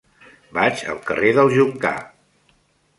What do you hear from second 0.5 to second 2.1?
Vaig al carrer del Joncar.